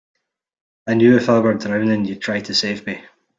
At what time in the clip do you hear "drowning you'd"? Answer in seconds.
1.53-2.23